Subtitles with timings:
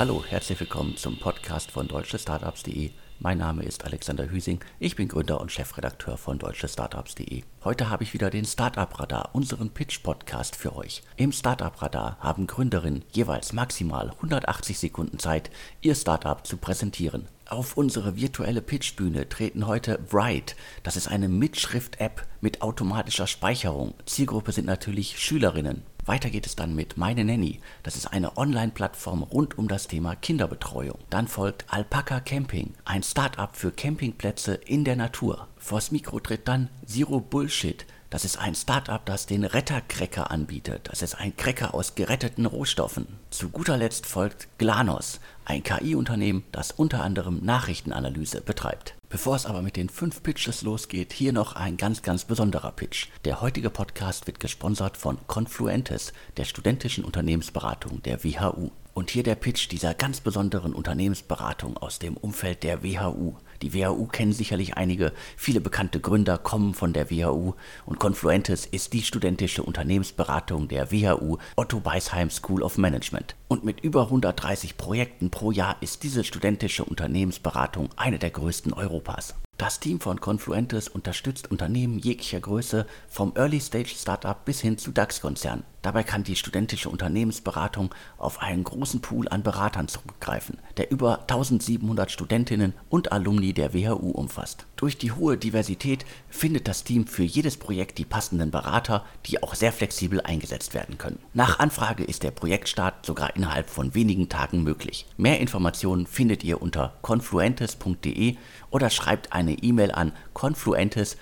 [0.00, 2.92] Hallo, herzlich willkommen zum Podcast von deutschestartups.de.
[3.18, 7.42] Mein Name ist Alexander Hüsing, ich bin Gründer und Chefredakteur von deutschestartups.de.
[7.64, 11.02] Heute habe ich wieder den Startup Radar, unseren Pitch-Podcast für euch.
[11.16, 15.50] Im Startup Radar haben Gründerinnen jeweils maximal 180 Sekunden Zeit,
[15.82, 17.28] ihr Startup zu präsentieren.
[17.44, 20.54] Auf unsere virtuelle Pitchbühne treten heute Write.
[20.82, 23.92] Das ist eine Mitschrift-App mit automatischer Speicherung.
[24.06, 25.82] Zielgruppe sind natürlich Schülerinnen.
[26.10, 27.60] Weiter geht es dann mit Meine Nanny.
[27.84, 30.98] Das ist eine Online-Plattform rund um das Thema Kinderbetreuung.
[31.08, 35.46] Dann folgt Alpaca Camping, ein Start-up für Campingplätze in der Natur.
[35.56, 37.86] Vors Mikro tritt dann Zero Bullshit.
[38.10, 40.88] Das ist ein Start-up, das den Rettercracker anbietet.
[40.90, 43.06] Das ist ein Cracker aus geretteten Rohstoffen.
[43.30, 48.96] Zu guter Letzt folgt Glanos, ein KI-Unternehmen, das unter anderem Nachrichtenanalyse betreibt.
[49.10, 53.08] Bevor es aber mit den fünf Pitches losgeht, hier noch ein ganz, ganz besonderer Pitch.
[53.24, 58.70] Der heutige Podcast wird gesponsert von Confluentes, der studentischen Unternehmensberatung der WHU.
[59.00, 63.32] Und hier der Pitch dieser ganz besonderen Unternehmensberatung aus dem Umfeld der WHU.
[63.62, 67.54] Die WHU kennen sicherlich einige, viele bekannte Gründer kommen von der WHU
[67.86, 73.36] und Confluentes ist die studentische Unternehmensberatung der WHU Otto Beisheim School of Management.
[73.48, 79.34] Und mit über 130 Projekten pro Jahr ist diese studentische Unternehmensberatung eine der größten Europas.
[79.60, 84.90] Das Team von Confluentes unterstützt Unternehmen jeglicher Größe, vom Early Stage Startup bis hin zu
[84.90, 85.64] DAX-Konzernen.
[85.82, 92.10] Dabei kann die studentische Unternehmensberatung auf einen großen Pool an Beratern zurückgreifen, der über 1700
[92.10, 94.66] Studentinnen und Alumni der WHU umfasst.
[94.76, 99.54] Durch die hohe Diversität findet das Team für jedes Projekt die passenden Berater, die auch
[99.54, 101.18] sehr flexibel eingesetzt werden können.
[101.32, 105.06] Nach Anfrage ist der Projektstart sogar innerhalb von wenigen Tagen möglich.
[105.16, 108.36] Mehr Informationen findet ihr unter confluentes.de
[108.70, 111.16] oder schreibt eine E-Mail an confluentes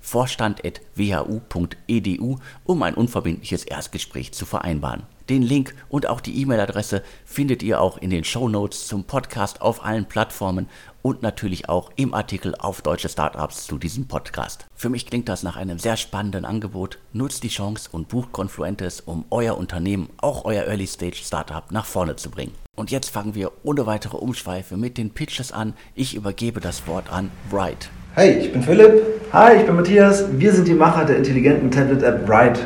[0.00, 5.02] vorstand.whu.edu, um ein unverbindliches Erstgespräch zu vereinbaren.
[5.28, 9.60] Den Link und auch die E-Mail-Adresse findet ihr auch in den Show Notes zum Podcast
[9.60, 10.68] auf allen Plattformen
[11.00, 14.66] und natürlich auch im Artikel auf deutsche Startups zu diesem Podcast.
[14.74, 16.98] Für mich klingt das nach einem sehr spannenden Angebot.
[17.12, 21.86] Nutzt die Chance und bucht Confluentes, um euer Unternehmen, auch euer Early Stage Startup nach
[21.86, 22.61] vorne zu bringen.
[22.74, 25.74] Und jetzt fangen wir ohne weitere Umschweife mit den Pitches an.
[25.94, 27.90] Ich übergebe das Wort an Bright.
[28.14, 29.02] Hey, ich bin Philipp.
[29.30, 30.24] Hi, ich bin Matthias.
[30.38, 32.60] Wir sind die Macher der intelligenten Tablet-App Bright.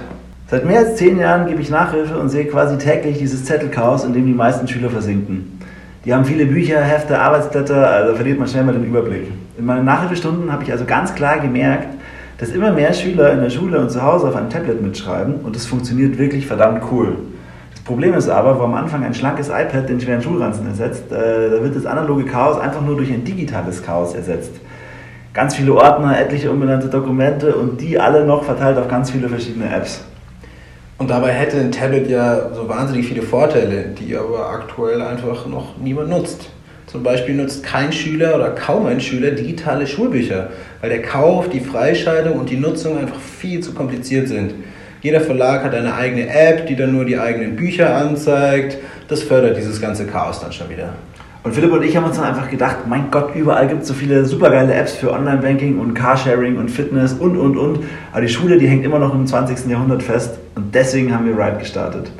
[0.48, 4.12] Seit mehr als zehn Jahren gebe ich Nachhilfe und sehe quasi täglich dieses Zettelchaos, in
[4.12, 5.60] dem die meisten Schüler versinken.
[6.04, 9.26] Die haben viele Bücher, Hefte, Arbeitsblätter, also verliert man schnell mal den Überblick.
[9.58, 11.88] In meinen Nachhilfestunden habe ich also ganz klar gemerkt,
[12.38, 15.56] dass immer mehr Schüler in der Schule und zu Hause auf einem Tablet mitschreiben und
[15.56, 17.16] es funktioniert wirklich verdammt cool.
[17.86, 21.62] Problem ist aber, wo am Anfang ein schlankes iPad den schweren Schulranzen ersetzt, äh, da
[21.62, 24.52] wird das analoge Chaos einfach nur durch ein digitales Chaos ersetzt
[25.36, 29.68] ganz viele Ordner, etliche unbenannte Dokumente und die alle noch verteilt auf ganz viele verschiedene
[29.68, 30.02] Apps.
[30.96, 35.76] Und dabei hätte ein Tablet ja so wahnsinnig viele Vorteile, die aber aktuell einfach noch
[35.76, 36.48] niemand nutzt.
[36.86, 40.48] Zum Beispiel nutzt kein Schüler oder kaum ein Schüler digitale Schulbücher,
[40.80, 44.54] weil der Kauf, die Freischaltung und die Nutzung einfach viel zu kompliziert sind.
[45.02, 48.78] Jeder Verlag hat eine eigene App, die dann nur die eigenen Bücher anzeigt.
[49.08, 50.94] Das fördert dieses ganze Chaos dann schon wieder.
[51.46, 53.94] Und Philipp und ich haben uns dann einfach gedacht, mein Gott, überall gibt es so
[53.94, 57.84] viele supergeile Apps für Online-Banking und Carsharing und Fitness und, und, und.
[58.10, 59.70] Aber die Schule, die hängt immer noch im 20.
[59.70, 62.10] Jahrhundert fest und deswegen haben wir Ride gestartet.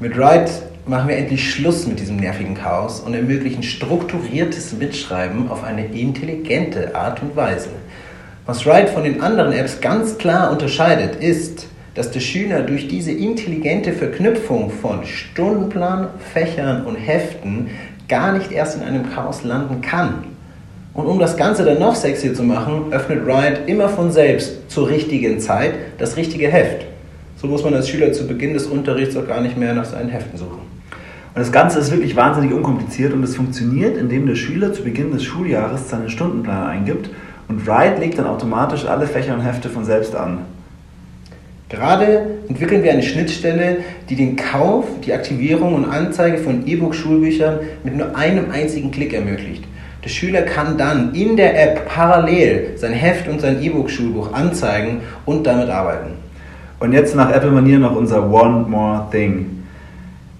[0.00, 0.50] Mit Ride
[0.84, 6.96] machen wir endlich Schluss mit diesem nervigen Chaos und ermöglichen strukturiertes Mitschreiben auf eine intelligente
[6.96, 7.68] Art und Weise.
[8.46, 13.12] Was Ride von den anderen Apps ganz klar unterscheidet, ist, dass der Schüler durch diese
[13.12, 17.68] intelligente Verknüpfung von Stundenplan, Fächern und Heften
[18.08, 20.24] gar nicht erst in einem Chaos landen kann.
[20.92, 24.88] Und um das Ganze dann noch sexier zu machen, öffnet Riot immer von selbst zur
[24.88, 26.84] richtigen Zeit das richtige Heft.
[27.36, 30.10] So muss man als Schüler zu Beginn des Unterrichts auch gar nicht mehr nach seinen
[30.10, 30.60] Heften suchen.
[31.32, 35.12] Und das Ganze ist wirklich wahnsinnig unkompliziert und es funktioniert, indem der Schüler zu Beginn
[35.12, 37.08] des Schuljahres seinen Stundenplan eingibt
[37.48, 40.38] und Riot legt dann automatisch alle Fächer und Hefte von selbst an.
[41.70, 43.78] Gerade entwickeln wir eine Schnittstelle,
[44.08, 49.62] die den Kauf, die Aktivierung und Anzeige von E-Book-Schulbüchern mit nur einem einzigen Klick ermöglicht.
[50.02, 55.46] Der Schüler kann dann in der App parallel sein Heft und sein E-Book-Schulbuch anzeigen und
[55.46, 56.14] damit arbeiten.
[56.80, 59.59] Und jetzt nach Apple-Manier noch unser One More Thing.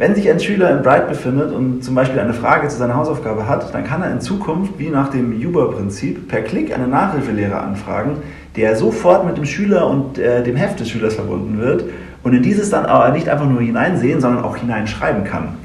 [0.00, 3.46] Wenn sich ein Schüler in Bright befindet und zum Beispiel eine Frage zu seiner Hausaufgabe
[3.46, 8.16] hat, dann kann er in Zukunft, wie nach dem Uber-Prinzip, per Klick einen Nachhilfelehrer anfragen,
[8.56, 11.84] der sofort mit dem Schüler und äh, dem Heft des Schülers verbunden wird
[12.22, 15.56] und in dieses dann aber nicht einfach nur hineinsehen, sondern auch hineinschreiben kann.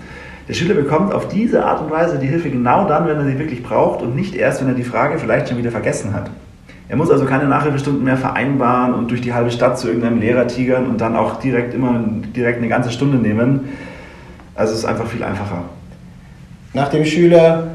[0.49, 3.39] Der Schüler bekommt auf diese Art und Weise die Hilfe genau dann, wenn er sie
[3.39, 6.29] wirklich braucht und nicht erst, wenn er die Frage vielleicht schon wieder vergessen hat.
[6.89, 10.45] Er muss also keine Nachhilfestunden mehr vereinbaren und durch die halbe Stadt zu irgendeinem Lehrer
[10.45, 12.03] tigern und dann auch direkt immer
[12.35, 13.61] direkt eine ganze Stunde nehmen.
[14.55, 15.65] Also es ist einfach viel einfacher.
[16.73, 17.71] Nachdem Schüler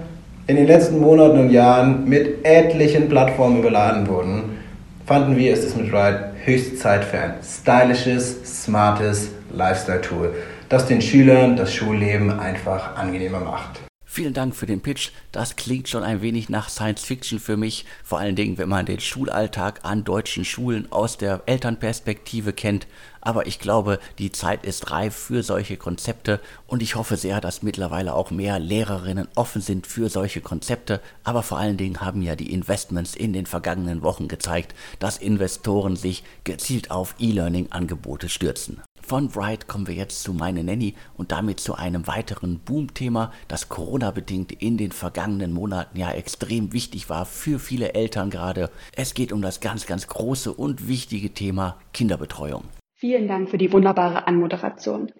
[0.46, 4.58] in den letzten Monaten und Jahren mit etlichen Plattformen überladen wurden,
[5.06, 10.34] fanden wir, es ist mit Ride höchste Zeit für ein stylisches, smartes Lifestyle-Tool,
[10.68, 13.89] das den Schülern das Schulleben einfach angenehmer macht.
[14.12, 15.10] Vielen Dank für den Pitch.
[15.30, 18.84] Das klingt schon ein wenig nach Science Fiction für mich, vor allen Dingen, wenn man
[18.84, 22.88] den Schulalltag an deutschen Schulen aus der Elternperspektive kennt.
[23.20, 27.62] Aber ich glaube, die Zeit ist reif für solche Konzepte und ich hoffe sehr, dass
[27.62, 31.00] mittlerweile auch mehr Lehrerinnen offen sind für solche Konzepte.
[31.22, 35.94] Aber vor allen Dingen haben ja die Investments in den vergangenen Wochen gezeigt, dass Investoren
[35.94, 38.82] sich gezielt auf E-Learning-Angebote stürzen.
[39.10, 43.68] Von Bright kommen wir jetzt zu Meine Nanny und damit zu einem weiteren Boom-Thema, das
[43.68, 48.70] Corona-bedingt in den vergangenen Monaten ja extrem wichtig war für viele Eltern gerade.
[48.94, 52.62] Es geht um das ganz, ganz große und wichtige Thema Kinderbetreuung.
[52.94, 55.10] Vielen Dank für die wunderbare Anmoderation.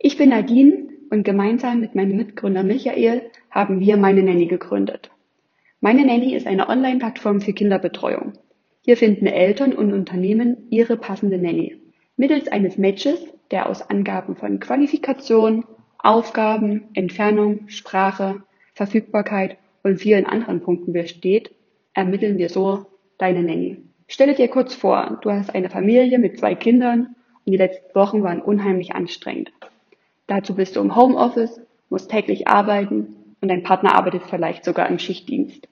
[0.00, 5.12] Ich bin Nadine und gemeinsam mit meinem Mitgründer Michael haben wir Meine Nanny gegründet.
[5.80, 8.32] Meine Nanny ist eine Online-Plattform für Kinderbetreuung.
[8.80, 11.76] Hier finden Eltern und Unternehmen ihre passende Nanny.
[12.18, 13.20] Mittels eines Matches,
[13.52, 15.64] der aus Angaben von Qualifikation,
[15.98, 18.42] Aufgaben, Entfernung, Sprache,
[18.74, 21.52] Verfügbarkeit und vielen anderen Punkten besteht,
[21.94, 22.86] ermitteln wir so
[23.18, 23.76] deine Nanny.
[24.08, 27.14] Stelle dir kurz vor, du hast eine Familie mit zwei Kindern
[27.46, 29.52] und die letzten Wochen waren unheimlich anstrengend.
[30.26, 34.98] Dazu bist du im Homeoffice, musst täglich arbeiten und dein Partner arbeitet vielleicht sogar im
[34.98, 35.68] Schichtdienst.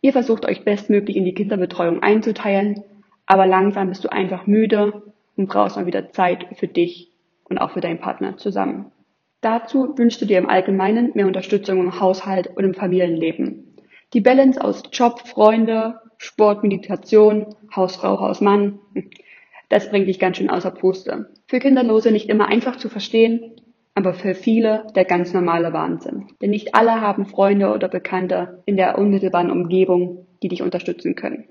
[0.00, 2.82] Ihr versucht euch bestmöglich in die Kinderbetreuung einzuteilen,
[3.26, 5.02] aber langsam bist du einfach müde
[5.40, 7.10] und brauchst mal wieder Zeit für dich
[7.44, 8.92] und auch für deinen Partner zusammen.
[9.40, 13.76] Dazu wünschst du dir im Allgemeinen mehr Unterstützung im Haushalt und im Familienleben.
[14.12, 18.80] Die Balance aus Job, Freunde, Sport, Meditation, Hausfrau, Hausmann,
[19.70, 21.30] das bringt dich ganz schön außer Puste.
[21.46, 23.52] Für Kinderlose nicht immer einfach zu verstehen,
[23.94, 26.26] aber für viele der ganz normale Wahnsinn.
[26.42, 31.44] Denn nicht alle haben Freunde oder Bekannte in der unmittelbaren Umgebung, die dich unterstützen können.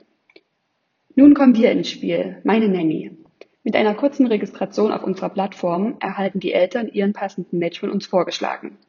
[1.15, 3.18] Nun kommen wir ins Spiel, meine Nanny.
[3.69, 8.07] Mit einer kurzen Registration auf unserer Plattform erhalten die Eltern ihren passenden Match von uns
[8.07, 8.79] vorgeschlagen.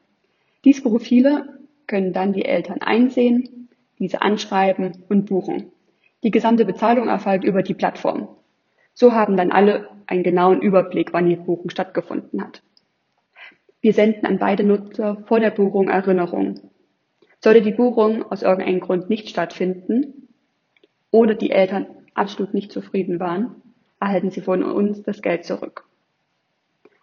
[0.65, 3.69] Diese Profile können dann die Eltern einsehen,
[3.99, 5.71] diese anschreiben und buchen.
[6.23, 8.29] Die gesamte Bezahlung erfolgt über die Plattform.
[8.95, 12.63] So haben dann alle einen genauen Überblick, wann die Buchung stattgefunden hat.
[13.83, 16.59] Wir senden an beide Nutzer vor der Buchung Erinnerungen.
[17.45, 20.29] Sollte die Buchung aus irgendeinem Grund nicht stattfinden
[21.11, 21.85] oder die Eltern
[22.15, 23.57] absolut nicht zufrieden waren,
[24.01, 25.85] erhalten Sie von uns das Geld zurück.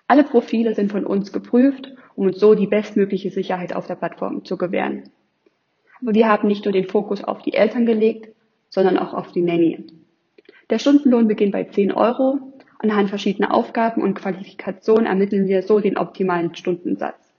[0.08, 4.44] Alle Profile sind von uns geprüft, um uns so die bestmögliche Sicherheit auf der Plattform
[4.44, 5.10] zu gewähren.
[6.02, 8.34] Aber wir haben nicht nur den Fokus auf die Eltern gelegt,
[8.70, 9.86] sondern auch auf die Nanny.
[10.70, 12.40] Der Stundenlohn beginnt bei 10 Euro.
[12.80, 17.34] Anhand verschiedener Aufgaben und Qualifikationen ermitteln wir so den optimalen Stundensatz.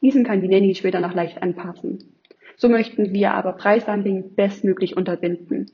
[0.00, 2.14] Diesen kann die Nanny später noch leicht anpassen.
[2.56, 5.70] So möchten wir aber Preisdumping bestmöglich unterbinden.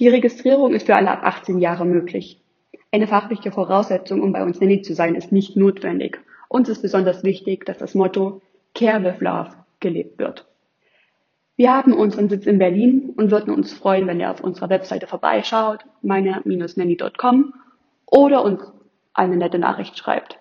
[0.00, 2.40] Die Registrierung ist für alle ab 18 Jahre möglich.
[2.90, 6.18] Eine fachliche Voraussetzung, um bei uns Nanny zu sein, ist nicht notwendig.
[6.48, 8.40] Uns ist besonders wichtig, dass das Motto
[8.74, 10.46] Care with Love gelebt wird.
[11.56, 15.06] Wir haben unseren Sitz in Berlin und würden uns freuen, wenn ihr auf unserer Webseite
[15.06, 17.52] vorbeischaut, meine-nanny.com
[18.06, 18.62] oder uns
[19.12, 20.38] eine nette Nachricht schreibt.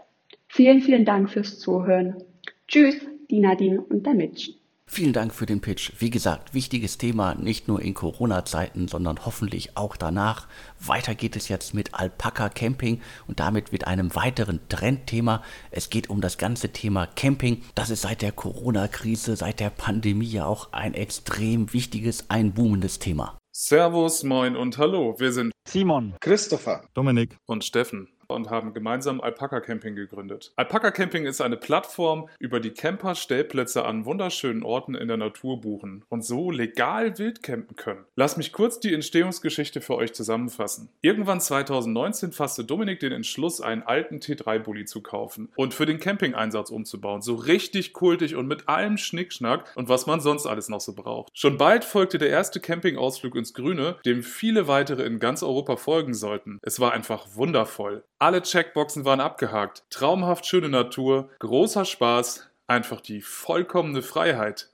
[0.47, 2.23] Vielen, vielen Dank fürs Zuhören.
[2.69, 2.95] Tschüss,
[3.29, 4.58] die Nadine und der Mitch.
[4.91, 5.91] Vielen Dank für den Pitch.
[5.99, 10.47] Wie gesagt, wichtiges Thema, nicht nur in Corona-Zeiten, sondern hoffentlich auch danach.
[10.79, 15.43] Weiter geht es jetzt mit Alpaka Camping und damit mit einem weiteren Trendthema.
[15.69, 17.61] Es geht um das ganze Thema Camping.
[17.75, 22.97] Das ist seit der Corona-Krise, seit der Pandemie ja auch ein extrem wichtiges, ein boomendes
[22.97, 23.37] Thema.
[23.51, 25.13] Servus, moin und hallo.
[25.19, 30.53] Wir sind Simon, Christopher, Dominik und Steffen und haben gemeinsam Alpaka Camping gegründet.
[30.55, 35.61] Alpaka Camping ist eine Plattform, über die Camper Stellplätze an wunderschönen Orten in der Natur
[35.61, 38.05] buchen und so legal wild campen können.
[38.15, 40.89] Lass mich kurz die Entstehungsgeschichte für euch zusammenfassen.
[41.01, 46.69] Irgendwann 2019 fasste Dominik den Entschluss, einen alten T3-Bully zu kaufen und für den Camping-Einsatz
[46.69, 47.21] umzubauen.
[47.21, 51.31] So richtig kultig und mit allem Schnickschnack und was man sonst alles noch so braucht.
[51.33, 56.13] Schon bald folgte der erste Campingausflug ins Grüne, dem viele weitere in ganz Europa folgen
[56.13, 56.59] sollten.
[56.61, 58.03] Es war einfach wundervoll.
[58.19, 59.85] Alle Checkboxen waren abgehakt.
[59.89, 64.69] Traumhaft schöne Natur, großer Spaß, einfach die vollkommene Freiheit.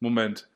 [0.00, 0.48] Moment.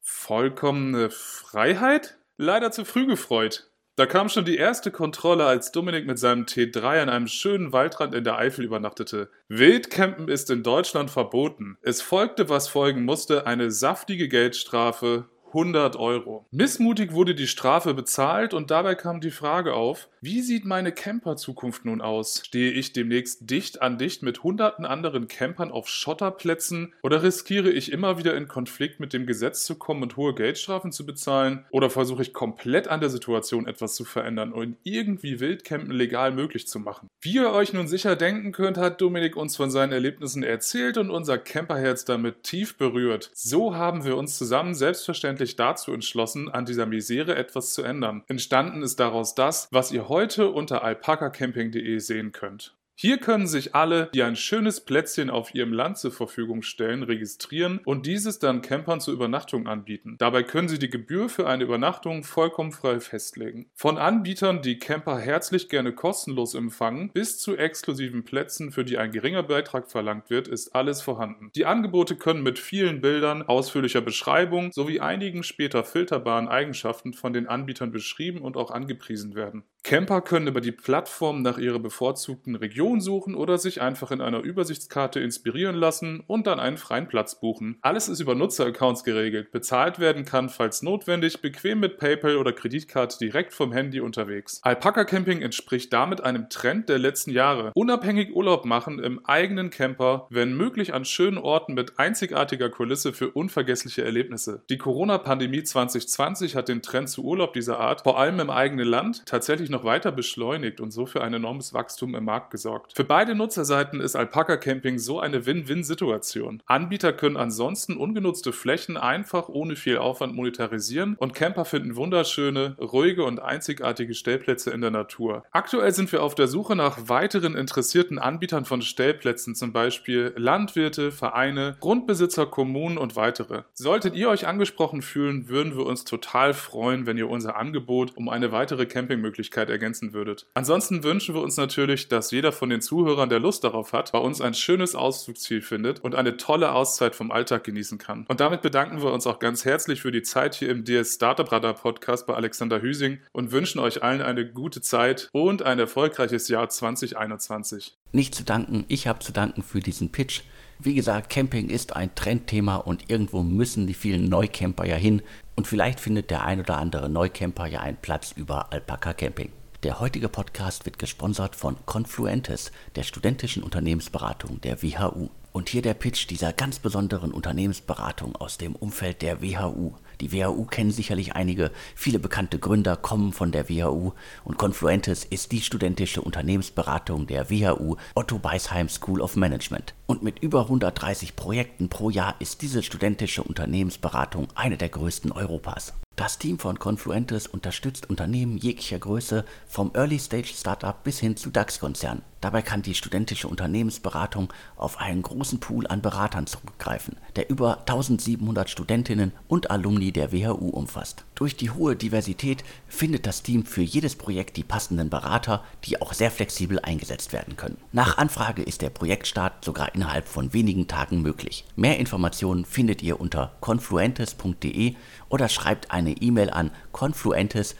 [0.00, 2.18] Vollkommene Freiheit?
[2.36, 3.68] Leider zu früh gefreut.
[3.96, 8.14] Da kam schon die erste Kontrolle, als Dominik mit seinem T3 an einem schönen Waldrand
[8.14, 9.28] in der Eifel übernachtete.
[9.48, 11.76] Wildcampen ist in Deutschland verboten.
[11.82, 16.46] Es folgte, was folgen musste, eine saftige Geldstrafe, 100 Euro.
[16.50, 21.84] Missmutig wurde die Strafe bezahlt und dabei kam die Frage auf, wie sieht meine Camper-Zukunft
[21.84, 22.42] nun aus?
[22.46, 27.90] Stehe ich demnächst dicht an dicht mit hunderten anderen Campern auf Schotterplätzen oder riskiere ich
[27.90, 31.64] immer wieder in Konflikt mit dem Gesetz zu kommen und hohe Geldstrafen zu bezahlen?
[31.70, 36.68] Oder versuche ich komplett an der Situation etwas zu verändern und irgendwie Wildcampen legal möglich
[36.68, 37.08] zu machen?
[37.20, 41.10] Wie ihr euch nun sicher denken könnt, hat Dominik uns von seinen Erlebnissen erzählt und
[41.10, 43.30] unser Camperherz damit tief berührt.
[43.34, 48.24] So haben wir uns zusammen selbstverständlich dazu entschlossen, an dieser Misere etwas zu ändern.
[48.28, 52.74] Entstanden ist daraus das, was ihr heute unter alpakacamping.de sehen könnt.
[53.02, 57.80] Hier können sich alle, die ein schönes Plätzchen auf ihrem Land zur Verfügung stellen, registrieren
[57.84, 60.14] und dieses dann Campern zur Übernachtung anbieten.
[60.18, 63.68] Dabei können sie die Gebühr für eine Übernachtung vollkommen frei festlegen.
[63.74, 69.10] Von Anbietern, die Camper herzlich gerne kostenlos empfangen, bis zu exklusiven Plätzen, für die ein
[69.10, 71.50] geringer Beitrag verlangt wird, ist alles vorhanden.
[71.56, 77.48] Die Angebote können mit vielen Bildern, ausführlicher Beschreibung sowie einigen später filterbaren Eigenschaften von den
[77.48, 79.64] Anbietern beschrieben und auch angepriesen werden.
[79.84, 84.38] Camper können über die Plattform nach ihrer bevorzugten Region suchen oder sich einfach in einer
[84.38, 87.78] Übersichtskarte inspirieren lassen und dann einen freien Platz buchen.
[87.82, 89.50] Alles ist über Nutzeraccounts geregelt.
[89.50, 94.60] Bezahlt werden kann, falls notwendig, bequem mit PayPal oder Kreditkarte direkt vom Handy unterwegs.
[94.62, 97.72] Alpaka Camping entspricht damit einem Trend der letzten Jahre.
[97.74, 103.30] Unabhängig Urlaub machen im eigenen Camper, wenn möglich an schönen Orten mit einzigartiger Kulisse für
[103.32, 104.62] unvergessliche Erlebnisse.
[104.70, 109.26] Die Corona-Pandemie 2020 hat den Trend zu Urlaub dieser Art, vor allem im eigenen Land,
[109.26, 112.92] tatsächlich noch weiter beschleunigt und so für ein enormes Wachstum im Markt gesorgt.
[112.94, 116.62] Für beide Nutzerseiten ist Alpaka Camping so eine Win-Win-Situation.
[116.66, 123.24] Anbieter können ansonsten ungenutzte Flächen einfach ohne viel Aufwand monetarisieren und Camper finden wunderschöne, ruhige
[123.24, 125.44] und einzigartige Stellplätze in der Natur.
[125.50, 131.10] Aktuell sind wir auf der Suche nach weiteren interessierten Anbietern von Stellplätzen, zum Beispiel Landwirte,
[131.10, 133.62] Vereine, Grundbesitzer, Kommunen und weitere.
[133.72, 138.28] Solltet ihr euch angesprochen fühlen, würden wir uns total freuen, wenn ihr unser Angebot um
[138.28, 140.46] eine weitere Campingmöglichkeit Möglichkeit ergänzen würdet.
[140.54, 144.18] Ansonsten wünschen wir uns natürlich, dass jeder von den Zuhörern, der Lust darauf hat, bei
[144.18, 148.24] uns ein schönes Ausflugsziel findet und eine tolle Auszeit vom Alltag genießen kann.
[148.28, 151.50] Und damit bedanken wir uns auch ganz herzlich für die Zeit hier im DS Startup
[151.50, 156.48] Radar Podcast bei Alexander Hüsing und wünschen euch allen eine gute Zeit und ein erfolgreiches
[156.48, 157.96] Jahr 2021.
[158.12, 160.42] Nicht zu danken, ich habe zu danken für diesen Pitch.
[160.84, 165.22] Wie gesagt, Camping ist ein Trendthema und irgendwo müssen die vielen Neucamper ja hin.
[165.54, 169.52] Und vielleicht findet der ein oder andere Neucamper ja einen Platz über Alpaka Camping.
[169.84, 175.28] Der heutige Podcast wird gesponsert von Confluentes, der studentischen Unternehmensberatung der WHU.
[175.52, 179.92] Und hier der Pitch dieser ganz besonderen Unternehmensberatung aus dem Umfeld der WHU.
[180.20, 184.12] Die WHU kennen sicherlich einige, viele bekannte Gründer kommen von der WHU
[184.44, 189.94] und Confluentes ist die studentische Unternehmensberatung der WHU Otto Beisheim School of Management.
[190.06, 195.94] Und mit über 130 Projekten pro Jahr ist diese studentische Unternehmensberatung eine der größten Europas.
[196.16, 202.22] Das Team von Confluentes unterstützt Unternehmen jeglicher Größe, vom Early-Stage-Startup bis hin zu DAX-Konzernen.
[202.42, 208.68] Dabei kann die studentische Unternehmensberatung auf einen großen Pool an Beratern zurückgreifen, der über 1700
[208.68, 211.24] Studentinnen und Alumni der WHU umfasst.
[211.36, 216.12] Durch die hohe Diversität findet das Team für jedes Projekt die passenden Berater, die auch
[216.12, 217.76] sehr flexibel eingesetzt werden können.
[217.92, 221.64] Nach Anfrage ist der Projektstart sogar innerhalb von wenigen Tagen möglich.
[221.76, 224.96] Mehr Informationen findet ihr unter confluentes.de
[225.28, 227.76] oder schreibt eine E-Mail an confluentes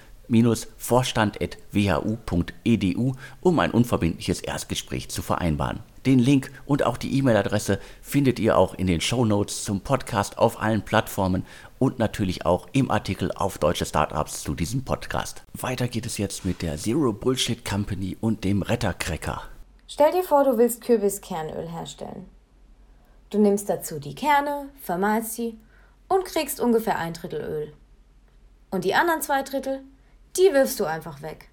[0.79, 5.81] vorstand.whu.edu, um ein unverbindliches Erstgespräch zu vereinbaren.
[6.07, 10.39] Den Link und auch die E-Mail-Adresse findet ihr auch in den Show Notes zum Podcast
[10.39, 11.45] auf allen Plattformen
[11.79, 15.45] und natürlich auch im Artikel auf Deutsche Startups zu diesem Podcast.
[15.53, 19.43] Weiter geht es jetzt mit der Zero Bullshit Company und dem Rettercracker.
[19.87, 22.27] Stell dir vor, du willst Kürbiskernöl herstellen.
[23.31, 25.59] Du nimmst dazu die Kerne, vermahlst sie
[26.09, 27.73] und kriegst ungefähr ein Drittel Öl.
[28.71, 29.83] Und die anderen zwei Drittel
[30.37, 31.49] die wirfst du einfach weg.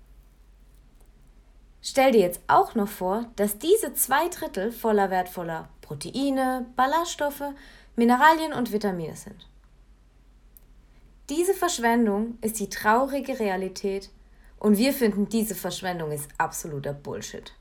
[1.81, 7.53] Stell dir jetzt auch noch vor, dass diese zwei Drittel voller wertvoller Proteine, Ballaststoffe,
[7.95, 9.47] Mineralien und Vitamine sind.
[11.29, 14.09] Diese Verschwendung ist die traurige Realität
[14.57, 17.53] und wir finden, diese Verschwendung ist absoluter Bullshit.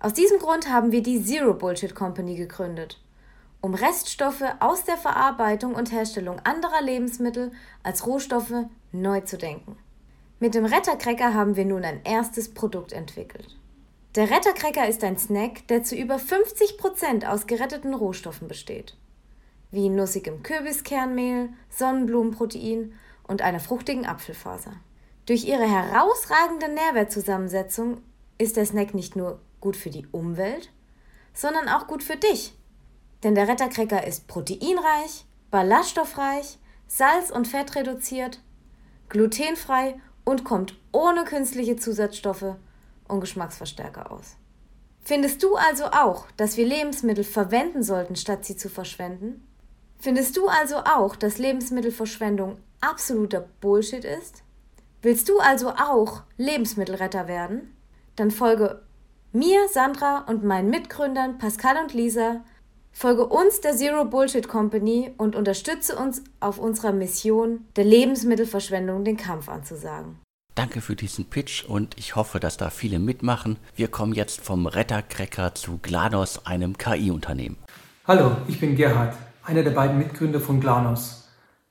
[0.00, 3.00] Aus diesem Grund haben wir die Zero Bullshit Company gegründet,
[3.60, 7.52] um Reststoffe aus der Verarbeitung und Herstellung anderer Lebensmittel
[7.82, 9.76] als Rohstoffe neu zu denken.
[10.40, 13.56] Mit dem Rettercracker haben wir nun ein erstes Produkt entwickelt.
[14.14, 18.96] Der Rettercracker ist ein Snack, der zu über 50% aus geretteten Rohstoffen besteht,
[19.70, 22.92] wie nussigem Kürbiskernmehl, Sonnenblumenprotein
[23.26, 24.74] und einer fruchtigen Apfelfaser.
[25.26, 28.02] Durch ihre herausragende Nährwertzusammensetzung
[28.38, 30.70] ist der Snack nicht nur gut für die Umwelt,
[31.32, 32.54] sondern auch gut für dich.
[33.24, 38.43] Denn der Rettercracker ist proteinreich, ballaststoffreich, salz- und fettreduziert,
[39.14, 39.94] glutenfrei
[40.24, 42.56] und kommt ohne künstliche Zusatzstoffe
[43.06, 44.36] und Geschmacksverstärker aus.
[45.02, 49.46] Findest du also auch, dass wir Lebensmittel verwenden sollten, statt sie zu verschwenden?
[50.00, 54.42] Findest du also auch, dass Lebensmittelverschwendung absoluter Bullshit ist?
[55.00, 57.76] Willst du also auch Lebensmittelretter werden?
[58.16, 58.82] Dann folge
[59.32, 62.42] mir, Sandra und meinen Mitgründern Pascal und Lisa,
[62.94, 69.16] folge uns der Zero Bullshit Company und unterstütze uns auf unserer Mission, der Lebensmittelverschwendung den
[69.16, 70.20] Kampf anzusagen.
[70.54, 73.56] Danke für diesen Pitch und ich hoffe, dass da viele mitmachen.
[73.74, 77.56] Wir kommen jetzt vom Rettercracker zu Glanos, einem KI-Unternehmen.
[78.06, 81.28] Hallo, ich bin Gerhard, einer der beiden Mitgründer von Glanos.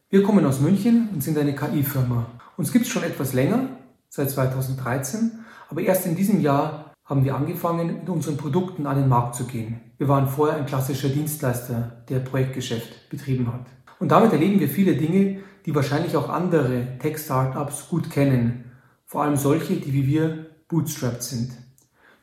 [0.10, 2.26] Wir kommen aus München und sind eine KI-Firma.
[2.58, 3.70] Uns gibt es schon etwas länger,
[4.10, 5.32] seit 2013,
[5.70, 9.44] aber erst in diesem Jahr haben wir angefangen, mit unseren Produkten an den Markt zu
[9.44, 9.80] gehen.
[10.00, 13.68] Wir waren vorher ein klassischer Dienstleister, der Projektgeschäft betrieben hat.
[14.00, 18.72] Und damit erleben wir viele Dinge, die wahrscheinlich auch andere Tech-Startups gut kennen
[19.06, 21.52] vor allem solche, die wie wir bootstrapped sind.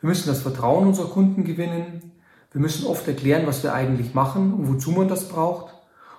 [0.00, 2.10] Wir müssen das Vertrauen unserer Kunden gewinnen,
[2.50, 5.72] wir müssen oft erklären, was wir eigentlich machen und wozu man das braucht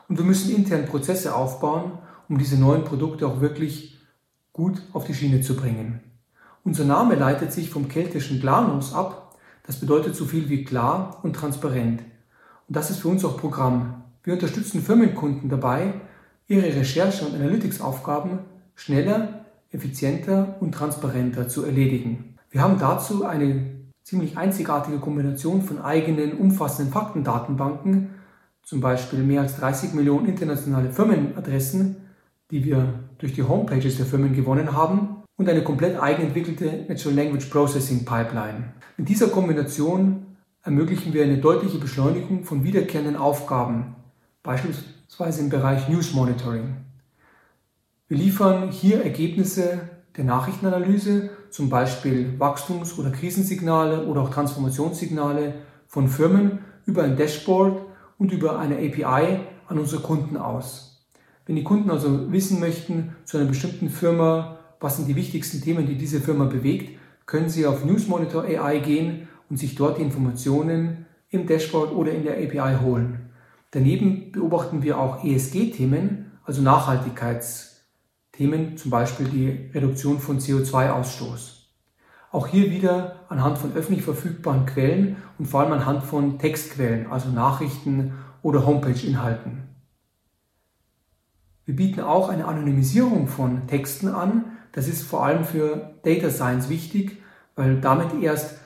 [0.07, 1.97] und wir müssen intern Prozesse aufbauen,
[2.29, 3.99] um diese neuen Produkte auch wirklich
[4.53, 5.99] gut auf die Schiene zu bringen.
[6.63, 11.35] Unser Name leitet sich vom keltischen Glanos ab, das bedeutet so viel wie klar und
[11.35, 12.01] transparent.
[12.67, 14.03] Und das ist für uns auch Programm.
[14.23, 15.93] Wir unterstützen Firmenkunden dabei,
[16.47, 18.39] ihre Recherche- und Analytics-Aufgaben
[18.75, 22.37] schneller, effizienter und transparenter zu erledigen.
[22.51, 23.71] Wir haben dazu eine
[24.03, 28.11] ziemlich einzigartige Kombination von eigenen umfassenden Faktendatenbanken,
[28.63, 31.97] zum Beispiel mehr als 30 Millionen internationale Firmenadressen,
[32.51, 37.45] die wir durch die Homepages der Firmen gewonnen haben, und eine komplett eigenentwickelte Natural Language
[37.45, 38.73] Processing Pipeline.
[38.95, 43.95] Mit dieser Kombination ermöglichen wir eine deutliche Beschleunigung von wiederkehrenden Aufgaben,
[44.43, 46.75] beispielsweise im Bereich News Monitoring.
[48.07, 49.79] Wir liefern hier Ergebnisse
[50.15, 55.55] der Nachrichtenanalyse, zum Beispiel Wachstums- oder Krisensignale oder auch Transformationssignale
[55.87, 57.81] von Firmen über ein Dashboard
[58.19, 61.03] und über eine API an unsere Kunden aus.
[61.47, 65.85] Wenn die Kunden also wissen möchten zu einer bestimmten Firma, was sind die wichtigsten Themen,
[65.85, 70.01] die diese Firma bewegt, können sie auf News Monitor AI gehen und sich dort die
[70.01, 73.29] Informationen im Dashboard oder in der API holen.
[73.71, 77.71] Daneben beobachten wir auch ESG-Themen, also Nachhaltigkeits-
[78.31, 81.67] Themen, zum Beispiel die Reduktion von CO2-Ausstoß.
[82.31, 87.29] Auch hier wieder anhand von öffentlich verfügbaren Quellen und vor allem anhand von Textquellen, also
[87.29, 89.63] Nachrichten oder Homepage-Inhalten.
[91.65, 94.57] Wir bieten auch eine Anonymisierung von Texten an.
[94.71, 97.21] Das ist vor allem für Data Science wichtig,
[97.55, 98.57] weil damit erst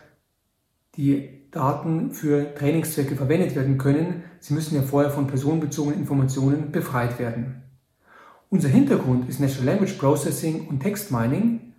[0.95, 4.23] die Daten für Trainingszwecke verwendet werden können.
[4.39, 7.63] Sie müssen ja vorher von personenbezogenen Informationen befreit werden.
[8.49, 11.73] Unser Hintergrund ist Natural Language Processing und Text Mining.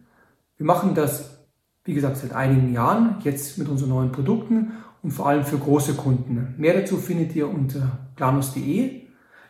[0.57, 1.47] Wir machen das,
[1.85, 5.95] wie gesagt, seit einigen Jahren, jetzt mit unseren neuen Produkten und vor allem für große
[5.95, 6.55] Kunden.
[6.59, 9.03] Mehr dazu findet ihr unter planus.de.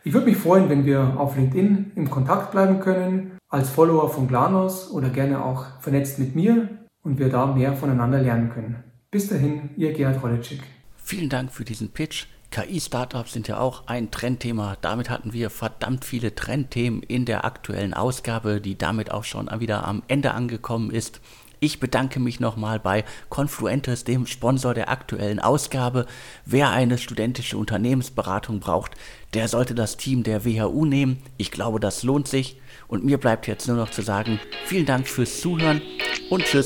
[0.03, 4.27] Ich würde mich freuen, wenn wir auf LinkedIn im Kontakt bleiben können, als Follower von
[4.27, 6.69] Glanos oder gerne auch vernetzt mit mir
[7.03, 8.83] und wir da mehr voneinander lernen können.
[9.09, 10.61] Bis dahin, ihr Gerhard Rolitschik.
[10.97, 12.25] Vielen Dank für diesen Pitch.
[12.51, 14.77] KI-Startups sind ja auch ein Trendthema.
[14.81, 19.85] Damit hatten wir verdammt viele Trendthemen in der aktuellen Ausgabe, die damit auch schon wieder
[19.85, 21.21] am Ende angekommen ist.
[21.59, 26.05] Ich bedanke mich nochmal bei Confluentes, dem Sponsor der aktuellen Ausgabe.
[26.45, 28.91] Wer eine studentische Unternehmensberatung braucht,
[29.33, 31.17] der sollte das Team der WHU nehmen.
[31.37, 32.59] Ich glaube, das lohnt sich.
[32.87, 35.81] Und mir bleibt jetzt nur noch zu sagen, vielen Dank fürs Zuhören
[36.29, 36.65] und tschüss.